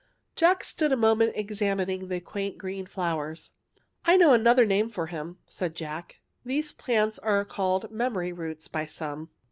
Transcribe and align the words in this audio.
Jack 0.35 0.63
stood 0.63 0.91
a 0.91 0.97
moment 0.97 1.33
examining 1.35 2.07
the 2.07 2.19
quaint 2.19 2.57
green 2.57 2.87
flowers.'' 2.87 3.51
I 4.07 4.17
know 4.17 4.33
another 4.33 4.65
name 4.65 4.89
for 4.89 5.05
him," 5.05 5.37
he 5.45 5.51
said." 5.51 5.79
These 6.43 6.71
plants 6.71 7.19
are 7.19 7.45
called' 7.45 7.91
memory 8.01 8.33
roots' 8.33 8.67
by 8.67 8.87
some." 8.87 9.29